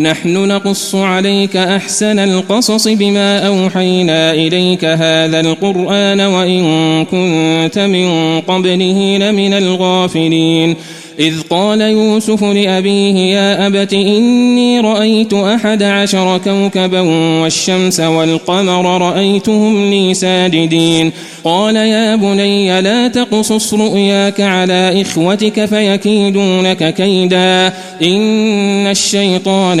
[0.00, 9.54] نحن نقص عليك أحسن القصص بما أوحينا إليك هذا القرآن وإن كنت من قبله لمن
[9.54, 10.76] الغافلين.
[11.18, 17.00] إذ قال يوسف لأبيه يا أبت إني رأيت أحد عشر كوكبا
[17.42, 21.12] والشمس والقمر رأيتهم لي ساجدين.
[21.44, 27.72] قال يا بني لا تقصص رؤياك على إخوتك فيكيدونك كيدا.
[28.02, 29.80] إن الشيطان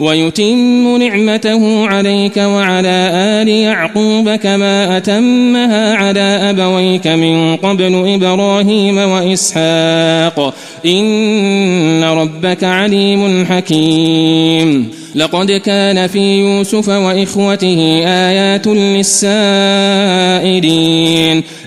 [0.00, 10.54] ويتم نعمته عليك وعلى آل يعقوب كما أتمها على أبويك من قبل إبراهيم وإسحاق.
[10.86, 14.88] إن ربك عليم حكيم.
[15.14, 19.40] لقد كان في يوسف وإخوته آيات للسائلين.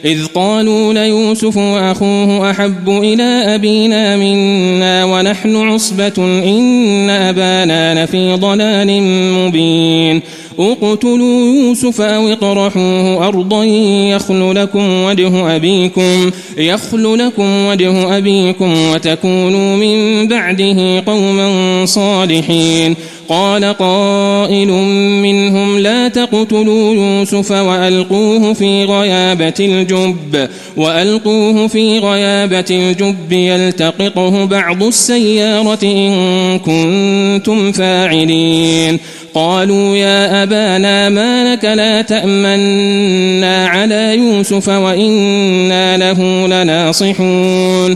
[0.06, 9.02] إذ قالوا ليوسف وأخوه أحب إلى أبينا منا ونحن عصبة إن أبانا لفي ضلال
[9.34, 10.22] مبين.
[10.60, 20.28] اقتلوا يوسف أو اطرحوه أرضا يخل لكم وجه أبيكم يخل لكم وجه أبيكم وتكونوا من
[20.28, 22.96] بعده قوما صالحين.
[23.30, 24.68] قال قائل
[25.24, 35.80] منهم لا تقتلوا يوسف وألقوه في غيابة الجب وألقوه في غيابة الجب يلتقطه بعض السيارة
[35.84, 39.00] إن كنتم فاعلين.
[39.34, 47.96] قالوا يا أبانا ما لك لا تأمنا على يوسف وإنا له لناصحون.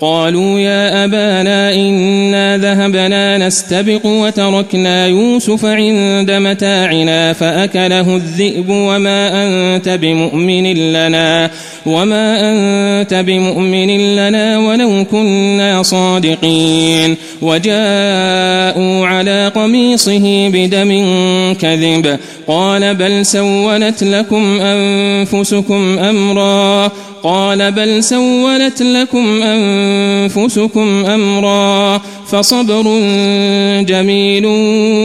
[0.00, 10.92] قالوا يا أبانا إنا ذهبنا نستبق وتركنا يوسف عند متاعنا فأكله الذئب وما أنت بمؤمن
[10.92, 11.50] لنا
[11.86, 20.90] وما أنت بمؤمن لنا ولو كنا صادقين وجاءوا على قميصه بدم
[21.60, 26.90] كذب قال بل سولت لكم أنفسكم أمرا
[27.22, 32.00] قال بل سولت لكم أنفسكم أمرا
[32.30, 32.82] فصبر
[33.80, 34.46] جميل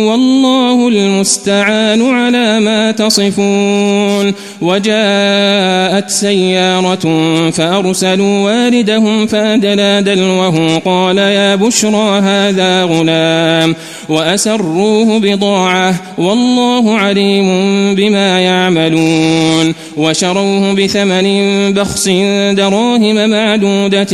[0.10, 4.34] والله المستعان على ما تصفون.
[4.62, 7.06] وجاءت سيارة
[7.52, 13.76] فأرسلوا واردهم فأدلى دلوه قال يا بشرى هذا غلام.
[14.10, 17.46] وأسروه بضاعة والله عليم
[17.96, 19.74] بما يعملون.
[19.98, 21.28] وشروه بثمن
[21.74, 22.10] بخس
[22.52, 24.08] دراهم معدودة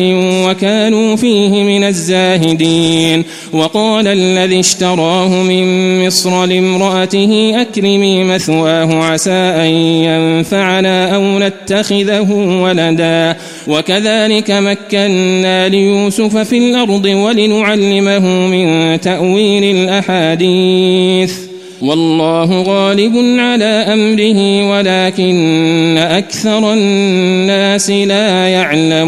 [0.48, 2.97] وكانوا فيه من الزاهدين.
[3.54, 9.70] وقال الذي اشتراه من مصر لامرأته أكرمي مثواه عسى أن
[10.06, 12.32] ينفعنا أو نتخذه
[12.64, 13.36] ولدا.
[13.68, 21.34] وكذلك مكنا ليوسف في الأرض ولنعلمه من تأويل الأحاديث.
[21.82, 29.08] والله غالب على أمره ولكن أكثر الناس لا يعلمون.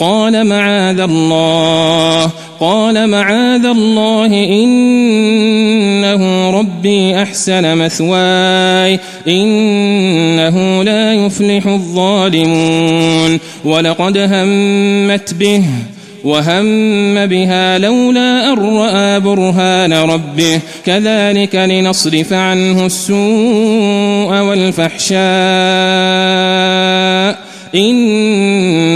[0.00, 4.26] قال معاذ الله قال معاذ الله
[4.62, 15.62] إنه ربي أحسن مثواي إنه لا يفلح الظالمون ولقد همت به
[16.24, 25.16] وهم بها لولا أن رأى برهان ربه كذلك لنصرف عنه السوء والفحشاء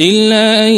[0.00, 0.72] إلا أن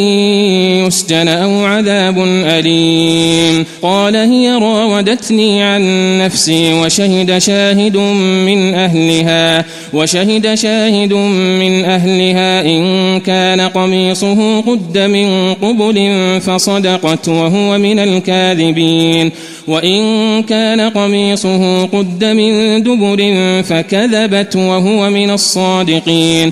[0.87, 3.65] يسجن أو عذاب أليم.
[3.81, 5.81] قال هي راودتني عن
[6.17, 7.97] نفسي وشهد شاهد
[8.47, 17.99] من أهلها وشهد شاهد من أهلها إن كان قميصه قد من قبل فصدقت وهو من
[17.99, 19.31] الكاذبين.
[19.67, 23.33] وإن كان قميصه قد من دبر
[23.63, 26.51] فكذبت وهو من الصادقين.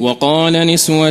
[0.00, 1.10] وقال نسوة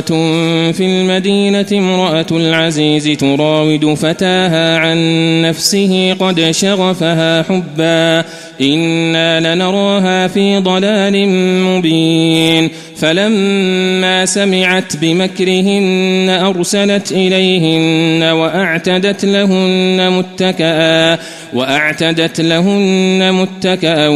[0.72, 4.98] في المدينة امرأة العزيز تراود فتاها عن
[5.42, 8.24] نفسه قد شغفها حبا.
[8.60, 11.28] إنا لنراها في ضلال
[11.62, 12.70] مبين.
[12.96, 21.18] فلما سمعت بمكرهن أرسلت إليهن وأعتدت لهن متكئا.
[21.54, 24.08] وأعتدت لهن متكئا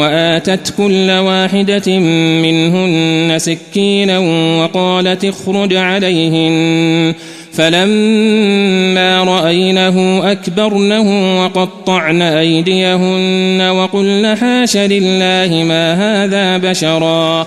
[0.00, 1.98] وآتت كل واحدة
[2.42, 7.14] منهن سكينا وقالت اخرج عليهن.
[7.52, 15.94] فلما رأينه أكبرنه وقطعن أيديهن وقلن حاش لله ما
[16.24, 17.46] هذا بشرا.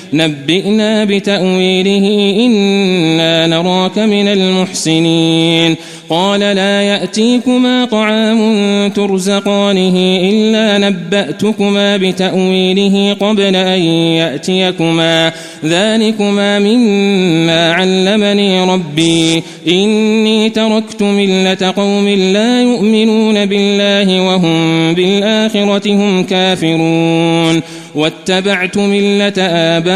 [0.13, 5.75] نبئنا بتأويله إنا نراك من المحسنين.
[6.09, 8.41] قال لا يأتيكما طعام
[8.89, 13.81] ترزقانه إلا نبأتكما بتأويله قبل أن
[14.17, 15.31] يأتيكما.
[15.65, 19.43] ذلكما مما علمني ربي.
[19.67, 27.61] إني تركت ملة قوم لا يؤمنون بالله وهم بالآخرة هم كافرون.
[27.95, 29.33] واتبعت ملة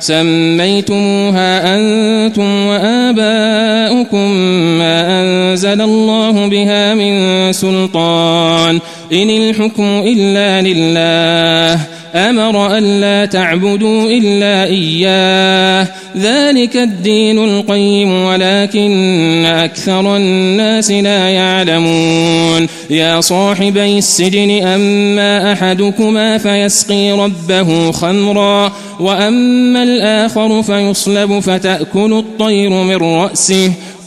[0.00, 4.30] سميتموها أنتم وآباؤكم
[4.78, 8.78] ما أنزل الله بها من سلطان.
[9.12, 11.80] إن الحكم إلا لله.
[12.14, 15.88] أمر الا تعبدوا إلا إياه.
[16.16, 22.66] ذلك الدين القيم ولكن أكثر الناس لا يعلمون.
[22.90, 28.72] يا صاحبي السجن أما أحدكما فيسقي ربه خمرا.
[29.00, 33.72] وأما الآخر فيصلب فتأكل الطير من رأسه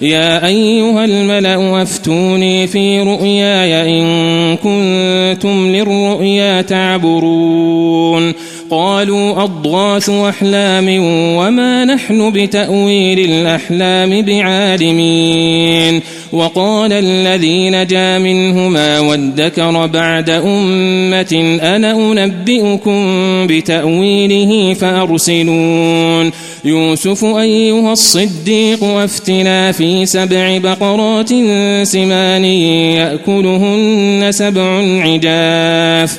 [0.00, 8.32] يا أيها الملأ أفتوني في رؤياي إن كنتم للرؤيا تعبرون.
[8.70, 10.86] قالوا أضغاث أحلام
[11.36, 16.00] وما نحن بتأويل الأحلام بعالمين.
[16.32, 23.02] وقال الذي نجا منهما وادكر بعد أمة أنا أنبئكم
[23.46, 26.32] بتأويله فأرسلون.
[26.64, 31.28] يوسف أيها الصديق وافتنا في سبع بقرات
[31.82, 36.18] سمان يأكلهن سبع عجاف.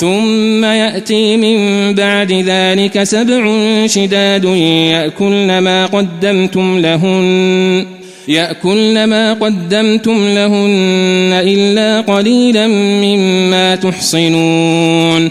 [0.00, 3.42] ثم يأتي من بعد ذلك سبع
[3.86, 7.86] شداد يأكلن ما قدمتم لهن
[8.28, 15.30] يأكلن ما قدمتم لهن إلا قليلا مما تحصنون.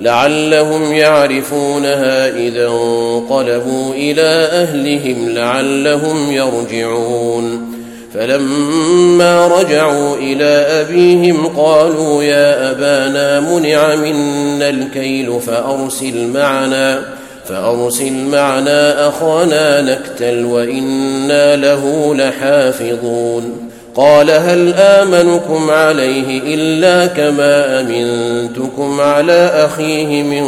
[0.00, 7.70] لعلهم يعرفونها إذا انقلبوا إلى أهلهم لعلهم يرجعون.
[8.14, 17.02] فلما رجعوا إلى أبيهم قالوا يا أبانا منع منا الكيل فأرسل معنا
[17.48, 23.69] فأرسل معنا أخانا نكتل وإنا له لحافظون.
[23.94, 30.44] قال هل آمنكم عليه إلا كما أمنتكم على أخيه من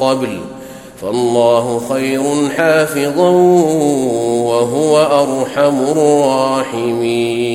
[0.00, 0.38] قبل
[1.02, 2.22] فالله خير
[2.56, 3.30] حافظا
[4.46, 7.46] وهو أرحم الراحمين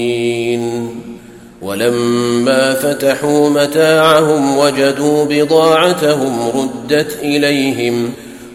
[1.62, 8.10] ولما فتحوا متاعهم وجدوا بضاعتهم ردت إليهم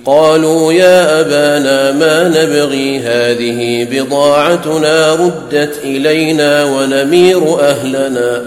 [0.06, 8.42] قالوا يا أبانا ما نبغي هذه بضاعتنا ردت إلينا ونمير أهلنا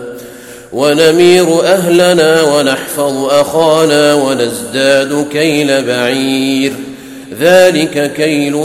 [0.73, 6.73] ونمير أهلنا ونحفظ أخانا ونزداد كيل بعير
[7.39, 8.55] ذلك كيل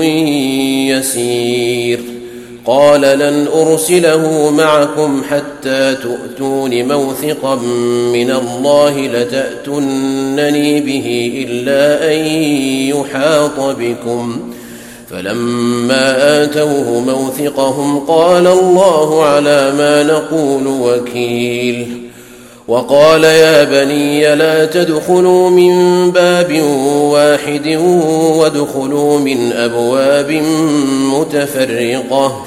[0.91, 2.14] يسير.
[2.67, 7.55] قال لن أرسله معكم حتى تؤتون موثقا
[8.13, 12.27] من الله لتاتونني به إلا أن
[12.97, 14.53] يحاط بكم.
[15.11, 22.01] فلما آتوه موثقهم قال الله على ما نقول وكيل.
[22.69, 26.63] وقال يا بني لا تدخلوا من باب
[26.95, 27.69] واحد
[28.37, 30.43] وادخلوا من أبواب
[31.15, 32.47] متفرقة.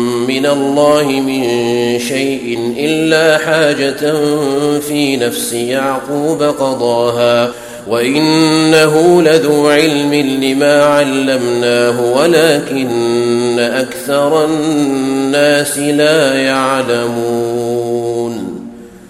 [0.27, 1.43] من الله من
[1.99, 4.13] شيء إلا حاجة
[4.79, 7.51] في نفس يعقوب قضاها
[7.87, 17.60] وإنه لذو علم لما علمناه ولكن أكثر الناس لا يعلمون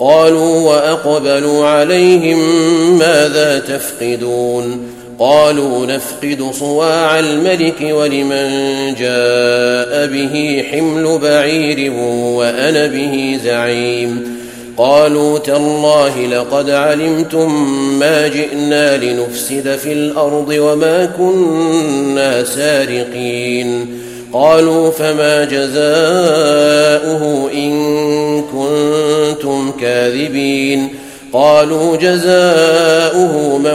[0.00, 2.38] قالوا وأقبلوا عليهم
[2.98, 8.48] ماذا تفقدون؟ قالوا نفقد صواع الملك ولمن
[8.94, 14.36] جاء به حمل بعير وأنا به زعيم.
[14.76, 24.05] قالوا تالله لقد علمتم ما جئنا لنفسد في الأرض وما كنا سارقين.
[24.32, 30.88] قالوا فما جزاؤه إن كنتم كاذبين
[31.32, 33.74] قالوا جزاؤه من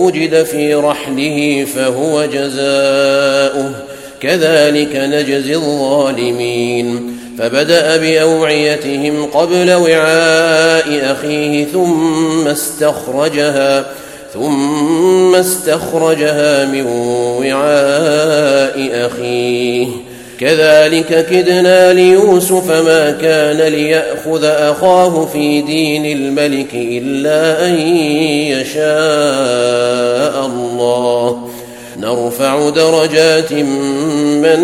[0.00, 3.72] وجد في رحله فهو جزاؤه
[4.20, 13.86] كذلك نجزي الظالمين فبدأ بأوعيتهم قبل وعاء أخيه ثم استخرجها
[14.36, 16.86] ثم استخرجها من
[17.40, 19.86] وعاء أخيه.
[20.40, 27.78] كذلك كدنا ليوسف ما كان ليأخذ أخاه في دين الملك إلا أن
[28.52, 31.48] يشاء الله.
[32.00, 34.60] نرفع درجات من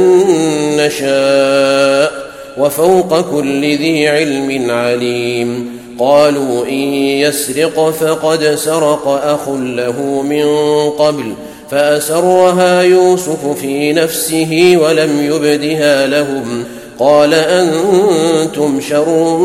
[0.77, 2.13] نشاء
[2.59, 5.82] وفوق كل ذي علم عليم.
[5.99, 10.47] قالوا إن يسرق فقد سرق أخ له من
[10.91, 11.33] قبل
[11.71, 16.65] فأسرها يوسف في نفسه ولم يبدها لهم
[16.99, 19.39] قال أنتم شر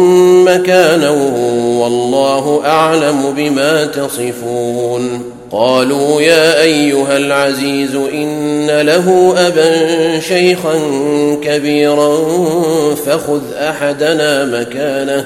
[0.46, 1.10] مكانا
[1.80, 10.80] والله أعلم بما تصفون قالوا يا أيها العزيز إن له أبا شيخا
[11.44, 12.18] كبيرا
[13.06, 15.26] فخذ أحدنا مكانه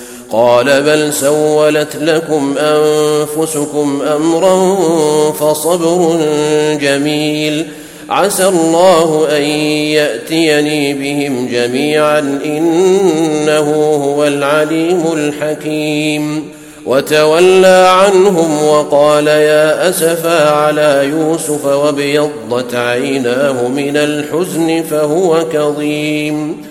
[0.31, 4.75] قال بل سولت لكم أنفسكم أمرا
[5.31, 6.19] فصبر
[6.81, 7.67] جميل.
[8.09, 16.51] عسى الله أن يأتيني بهم جميعا إنه هو العليم الحكيم.
[16.85, 26.70] وتولى عنهم وقال يا أسفا على يوسف وابيضت عيناه من الحزن فهو كظيم.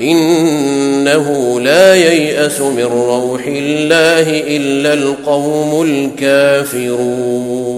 [0.00, 7.70] إنه لا ييأس من روح الله إلا القوم الكافرون.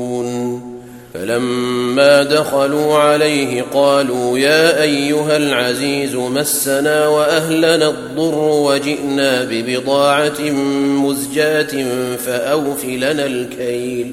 [1.14, 10.40] فلما دخلوا عليه قالوا يا أيها العزيز مسنا وأهلنا الضر وجئنا ببضاعة
[10.80, 11.84] مزجاة
[12.26, 14.12] فاوف لنا الكيل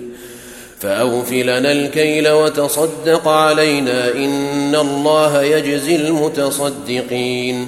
[0.80, 7.68] فأوف لنا الكيل وتصدق علينا إن الله يجزي المتصدقين.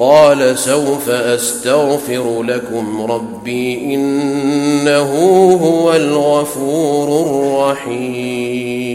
[0.00, 5.12] قال سوف أستغفر لكم ربي إنه
[5.62, 7.26] هو الغفور
[7.76, 8.90] الرحيم.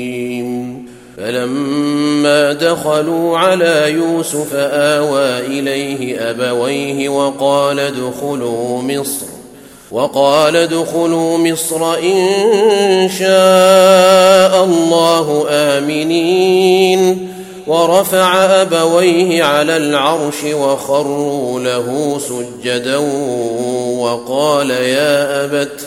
[1.17, 9.25] فلما دخلوا على يوسف آوى إليه أبويه وقال ادخلوا مصر
[9.91, 17.34] وقال ادخلوا مصر إن شاء الله آمنين.
[17.67, 22.97] ورفع أبويه على العرش وخروا له سجدا
[23.97, 25.81] وقال يا أبت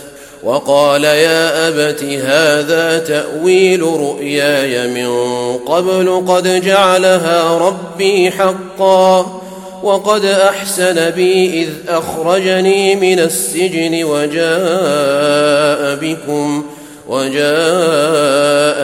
[0.44, 5.08] وقال يا أبت هذا تأويل رؤياي من
[5.58, 9.40] قبل قد جعلها ربي حقا
[9.82, 16.64] وقد أحسن بي إذ أخرجني من السجن وجاء بكم
[17.08, 18.37] وجاء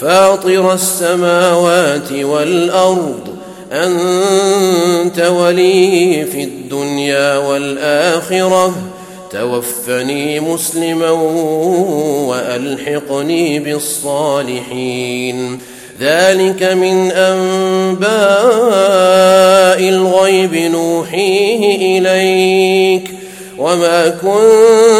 [0.00, 3.20] فاطر السماوات والأرض
[3.72, 8.74] أنت ولي في الدنيا والآخرة.
[9.30, 11.10] توفني مسلما
[12.30, 15.58] وألحقني بالصالحين.
[16.00, 18.10] ذلك من أنباء
[19.88, 23.10] الغيب نوحيه إليك.
[23.58, 24.99] وما كنت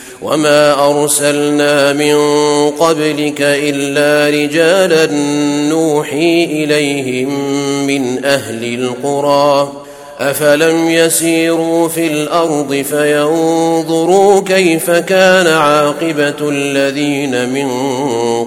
[0.21, 2.15] وما ارسلنا من
[2.69, 5.05] قبلك الا رجالا
[5.69, 7.29] نوحي اليهم
[7.87, 9.71] من أهل القرى
[10.19, 17.69] افلم يسيروا في الأرض فينظروا كيف كان عاقبه الذين من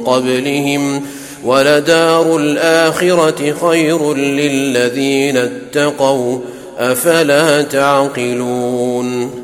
[0.04, 1.02] قبلهم
[1.44, 6.38] ولدار الاخره خير للذين اتقوا
[6.78, 9.43] افلا تعقلون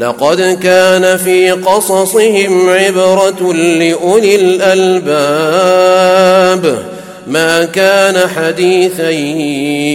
[0.00, 5.70] لقد كان في قصصهم عبرة لأولي الألباب.
[7.26, 9.10] ما كان حديثا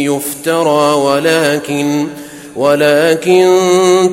[0.06, 2.08] يفترى ولكن
[2.56, 3.60] ولكن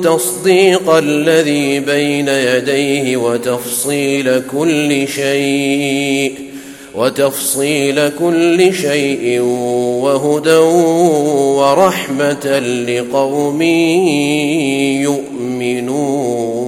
[0.03, 6.52] تصديق الذي بين يديه وتفصيل كل شيء.
[6.95, 9.39] وتفصيل كل شيء
[10.03, 10.57] وهدى
[11.59, 13.61] ورحمة لقوم
[15.01, 16.62] يؤمنون.